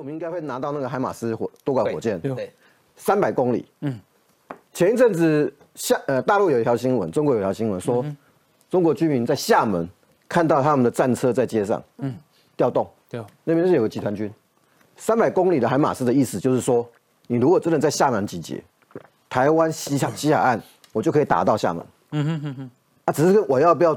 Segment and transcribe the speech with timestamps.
[0.00, 2.50] 我们应该会拿到那个海马斯火多管火箭，对，
[2.96, 3.66] 三百公里。
[3.82, 4.00] 嗯，
[4.72, 8.02] 前一阵子厦呃大陆有一条新闻，中国有一条新闻说，
[8.70, 9.86] 中国居民在厦门
[10.26, 12.16] 看到他们的战车在街上，嗯，
[12.56, 14.32] 调动，对，那边是有个集团军，
[14.96, 16.88] 三百公里的海马斯的意思就是说，
[17.26, 18.64] 你如果真的在厦门集结，
[19.28, 20.58] 台湾西海西海岸，
[20.94, 21.84] 我就可以打到厦门。
[22.12, 22.70] 嗯哼哼哼，
[23.04, 23.94] 啊，只是我要不要，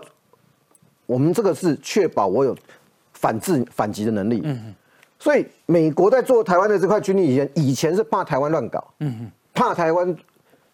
[1.05, 2.53] 我们这个是确保我有
[3.13, 4.41] 反制反击的能力。
[4.43, 4.75] 嗯哼。
[5.23, 10.13] 所以美国在做台湾的这块军力以前，以前是怕台湾乱搞，嗯怕台湾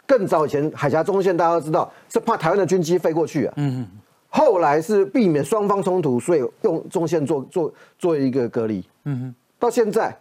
[0.08, 3.88] 更早以前海峡中线大家都知道是怕台湾的军机飞过去啊，嗯
[4.28, 10.18] 后来是避免双方冲突，所以用中线做做做一个隔离，嗯哼到现在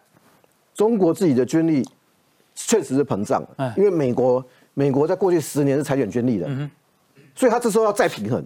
[0.75, 1.83] 中国自己的军力
[2.55, 6.71] 确实是膨胀了，因为美国美国在过去十年是裁减军力的，嗯。
[7.35, 8.45] 所以他这时候要再平衡。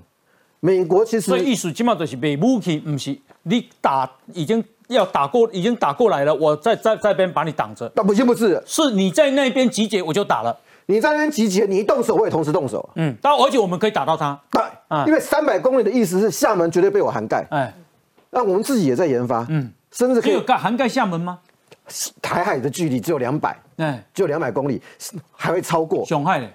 [0.65, 4.65] 美国其实所以意思起码就是被武器，不是你打已经。
[4.89, 7.91] 要打过，已经打过来了，我在在这边把你挡着。
[7.95, 10.55] 那不是不是，是你在那边集结，我就打了。
[10.85, 12.87] 你在那边集结，你一动手，我也同时动手。
[12.97, 14.39] 嗯，但而且我们可以打到他。
[14.51, 14.61] 对，
[15.07, 17.47] 因为三百公里的意思是厦门绝对被我涵盖。
[17.51, 17.73] 哎，
[18.29, 19.47] 那我们自己也在研发。
[19.49, 21.39] 嗯，甚至可以盖涵盖厦门吗？
[22.21, 24.83] 台海的距离只有两百，哎，只有两百公里，
[25.31, 26.05] 还会超过。
[26.05, 26.49] 熊害呢？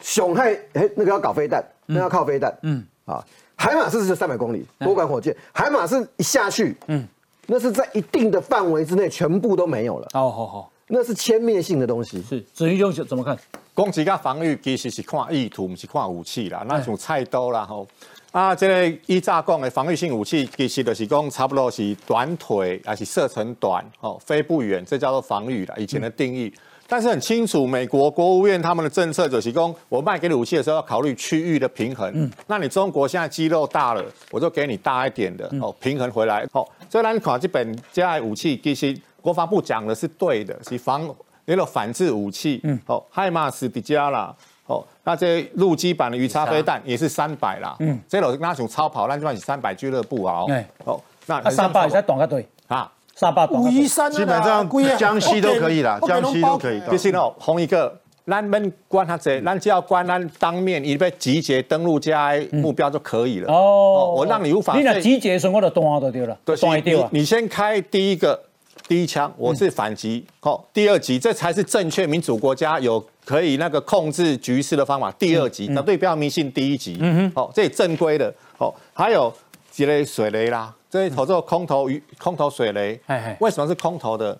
[0.00, 2.56] 熊害，哎，那个要搞飞弹，那要靠飞弹。
[2.62, 3.24] 嗯，啊，
[3.56, 7.08] 海马是是三百公里，多管火箭，海马是一下去，嗯。
[7.50, 10.06] 那是在一定的范围之内，全部都没有了。
[10.12, 12.20] 哦，好好，那是歼灭性的东西。
[12.20, 13.34] 是子瑜兄怎么看？
[13.72, 16.62] 攻击跟防御其实是看意图，不是看武器啦。
[16.68, 17.88] 那种菜刀啦，吼
[18.30, 25.74] 啊，这个依炸讲的防御性武器，其实就是讲差不多是短腿，还是射程短，哦，飞不远，这叫做防御啦。
[25.78, 26.52] 以前的定义。
[26.90, 32.10] 但是很清楚，美国国务院他们的政策就是讲，我卖给你武器的时候要考虑区域的平衡。
[32.14, 36.46] 嗯，那你中国现在肌肉大了，我就给你大一点的哦，平衡回来。
[36.52, 42.58] 哦，所以咱看这本加武器，其实国防部讲的是对的，是防那个反制武器。
[42.64, 44.34] 嗯，哦，海马斯迪加啦，
[44.68, 47.76] 哦，那这陆基版的鱼叉飞弹也是三百啦。
[47.80, 50.44] 嗯，这种那种超跑，那就算是三百俱乐部啊。
[50.48, 52.90] 哎，哦，那三百在短个队啊。
[53.14, 56.80] 三百、武夷山基本上江西都可以啦，江西都可以。
[56.88, 57.92] 就是哦，红一个，
[58.24, 63.52] 咱们关他这，咱只要关咱当面一被集结登陆加目标就可以了。
[63.52, 64.76] 哦，我让你无法。
[64.76, 67.08] 你那集结时候我的动画都丢了，断掉了。
[67.10, 68.40] 你先开第一个
[68.88, 70.24] 第一枪，我是反击。
[70.40, 75.12] 好，第二级这才是正确民主国家有可以那个控制局势的方法。
[75.12, 76.96] 第二级，那对不要迷信第一级。
[76.98, 78.34] 嗯哼，好，这也正规的。
[78.56, 79.30] 好，还有
[79.70, 80.74] 几类水雷啦。
[80.90, 82.98] 这一头做空投鱼空投水雷，
[83.40, 84.36] 为什么是空投的？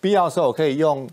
[0.00, 1.08] 必要的时候可以用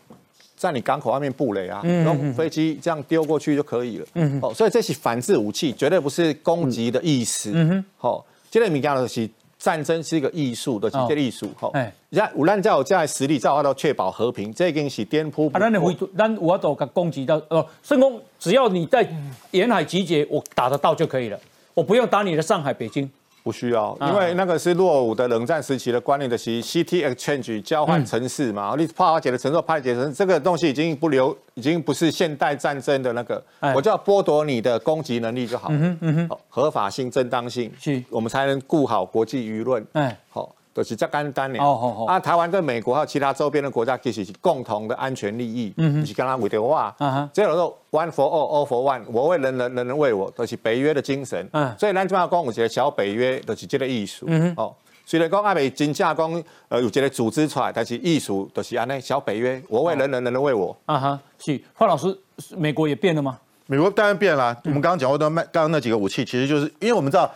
[0.57, 4.07] 在你港口外面布雷啊，用飞机这样丢过去就可以了。
[4.15, 7.51] 嗯哦，所以这是反制武器，绝对不是攻击的意思。
[7.53, 11.51] 嗯哼好，这个民讲的是战争是一个艺术的直接艺术。
[11.59, 11.71] 吼，
[12.09, 15.51] 你看，无论在我在实力，在我都确保和平，这已是颠覆。
[15.51, 19.07] 啊，咱的回，咱我都攻击到哦，申公，只要你在
[19.51, 21.37] 沿海集结，我打得到就可以了，
[21.73, 23.09] 我不用打你的上海、北京。
[23.43, 33.43] 不需要，因为那个是落伍的冷战时期的观念的习 CT exchange 交换城市嘛，你帕瓦解的城市，帕解城，这个东西已经不留，已经不是现代战争的那个，
[33.75, 37.71] 我就要剥夺你的攻击能力就好，嗯哼，合法性、正当性，
[38.09, 40.53] 我们才能顾好国际舆论，哎，好。
[40.79, 41.59] 就是这简单的。
[41.59, 42.05] 哦哦哦。
[42.07, 45.73] 啊，台湾跟美国还有其他周边的国家，其实是共同的安全利益。
[45.77, 47.29] 嗯是跟他为的话，嗯哼。
[47.33, 51.47] 这有时候 one for all, all for one，我为人人，人人为我，都是北约的精神。
[51.51, 51.75] 嗯。
[51.77, 54.25] 所以咱这边讲有一个小北约，就是这个艺术。
[54.29, 54.63] 嗯哼。
[54.63, 54.73] 哦，
[55.05, 60.75] 虽然讲阿美真正讲，呃，有一个组织出来，但是艺术就是安尼小北约，我为人人，人人为我。
[60.85, 61.19] 啊哈。
[61.37, 62.17] 是，范老师，
[62.55, 63.37] 美国也变了吗？
[63.65, 64.57] 美国当然变了。
[64.63, 67.29] 我们刚刚讲过的卖，刚刚那几个武器，其实就是因为我们知道。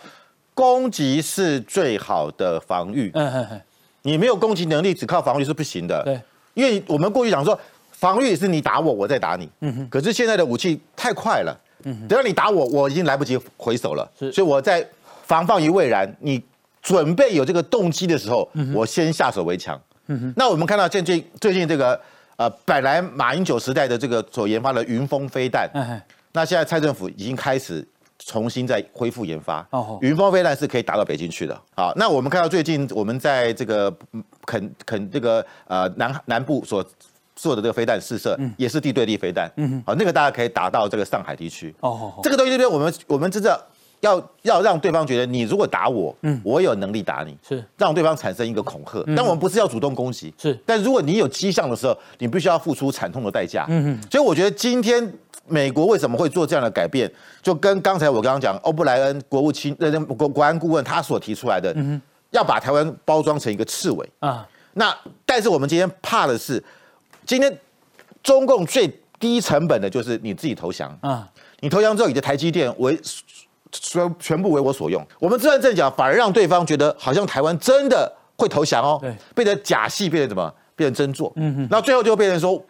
[0.54, 3.10] 攻击是最好的防御。
[3.12, 3.60] 嗯嗯嗯，
[4.02, 6.00] 你没有攻击能力，只靠防御是不行的。
[6.04, 6.20] 对，
[6.54, 7.58] 因为我们过去讲说，
[7.90, 9.48] 防御是你打我，我再打你。
[9.60, 9.88] 嗯哼。
[9.90, 11.60] 可是现在的武器太快了。
[11.82, 14.08] 等到你打我，我已经来不及回手了。
[14.18, 14.32] 是。
[14.32, 14.86] 所以我在
[15.24, 16.40] 防范于未然，你
[16.80, 19.78] 准备有这个动机的时候，我先下手为强。
[20.06, 20.32] 嗯哼。
[20.36, 22.00] 那我们看到最近最近这个
[22.36, 25.68] 呃，本来马英九时代的这个所研发的云峰飞弹。
[26.32, 27.86] 那现在蔡政府已经开始。
[28.18, 29.66] 重新再恢复研发，
[30.00, 31.60] 云峰飞弹是可以打到北京去的。
[31.74, 33.92] 好，那我们看到最近我们在这个
[34.46, 36.84] 肯肯这个呃南南部所
[37.34, 39.50] 做的这个飞弹试射，也是地对地飞弹。
[39.56, 41.74] 嗯，好，那个大家可以打到这个上海地区。
[41.80, 43.60] 哦，这个东西这边我们我们真的
[44.00, 49.02] 要要让对方觉得，你如果打我，嗯，我有能力打你，是让对方产生一个恐吓。
[49.16, 50.56] 但我们不是要主动攻击，是。
[50.64, 53.66] 但如果你有迹象的时候，你必须要付出惨痛的代价。
[53.68, 54.00] 嗯嗯。
[54.08, 55.12] 所以我觉得今天。
[55.46, 57.10] 美国为什么会做这样的改变？
[57.42, 61.74] 就跟刚才我刚刚讲，欧布莱恩国务卿、呃国国安顾问他所提出来的，
[62.30, 66.62] 要把台湾包装成一个刺猬啊，那但是我们今天怕的是，
[67.24, 67.58] 今天
[68.22, 71.28] 中共最低成本的就是你自己投降啊。
[71.60, 72.98] 你投降之后，你的台积电为
[73.70, 75.02] 全全部为我所用。
[75.18, 78.98] 我们这样正讲，反而让对方觉得好像台湾真的会投降哦。
[79.00, 80.52] 对，变成假戏，变成什么？
[80.76, 81.32] 变成真做。
[81.36, 81.68] 嗯哼。
[81.70, 82.62] 那最后就变成说，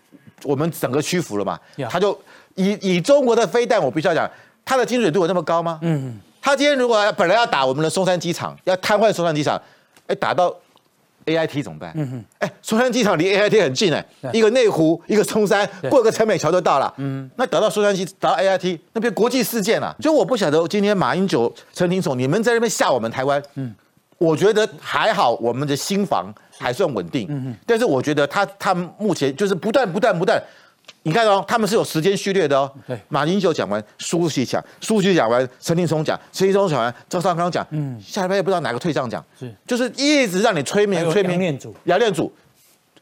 [0.44, 1.58] 我们整个屈服了嘛？
[1.90, 2.16] 他就
[2.54, 4.30] 以以中国的飞弹，我必须要讲，
[4.64, 5.78] 它的精准度有那么高吗？
[5.82, 6.20] 嗯。
[6.40, 9.60] 他今天如果本来要打我们的松山机场，要瘫痪松山机场，
[10.06, 10.54] 哎，打到。
[11.26, 11.90] A I T 怎么办？
[11.96, 16.92] 嗯哼，哎，松山机场离 A I T 很近哎，一个内湖，一个松山，过个陈美桥就到了。
[16.98, 19.96] 嗯，那打到松山机，打到 A I T，那边国际事件啊。
[20.00, 23.42] 就我不晓得今天马英九、陈廷宠，你们在那边吓我们台湾。
[23.54, 23.74] 嗯，
[24.18, 27.26] 我觉得还好，我们的新房还算稳定。
[27.30, 30.38] 嗯哼，但是我觉得他他目前就是不断不断不断。
[31.06, 32.70] 你看哦，他们是有时间序列的哦。
[32.86, 41.32] 对，马英九讲完，苏主席讲，苏主席讲完，陈立松讲，陈立松讲完，赵尚康讲，嗯，下一班也不知道哪个退上讲，是，就是一直让你催眠，催眠。
[41.32, 42.32] 杨念祖，杨念祖，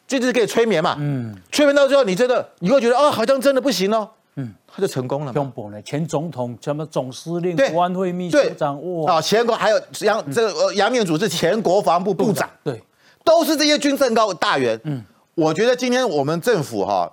[0.09, 5.33] 就是可以催眠嘛，嗯，催眠到最后，你真的你会觉得哦，好像真的不行哦，嗯，他就成功了。
[5.33, 12.83] 恐怖呢，前总统什么总司令、国安会秘书长，哇，啊，前国还有杨这个杨念祖是前国防部部长，对，
[13.23, 14.77] 都是这些军政高大员。
[14.83, 15.05] 嗯，
[15.37, 17.09] 我觉得今天我们政府哈。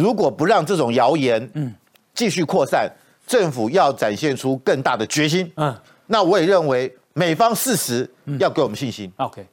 [0.00, 1.74] 如果不让这种谣言嗯
[2.14, 2.90] 继续扩散，
[3.26, 5.76] 政府要展现出更大的决心嗯，
[6.06, 8.08] 那我也认为美方事实
[8.38, 9.12] 要给我们信心。
[9.16, 9.44] OK。